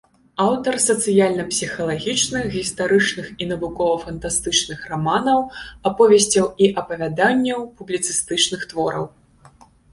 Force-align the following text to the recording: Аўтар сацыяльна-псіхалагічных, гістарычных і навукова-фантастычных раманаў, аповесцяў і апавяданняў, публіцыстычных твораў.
Аўтар 0.43 0.75
сацыяльна-псіхалагічных, 0.85 2.47
гістарычных 2.55 3.29
і 3.45 3.49
навукова-фантастычных 3.51 4.79
раманаў, 4.95 5.39
аповесцяў 5.93 6.45
і 6.65 6.73
апавяданняў, 6.85 7.59
публіцыстычных 7.79 8.61
твораў. 8.75 9.05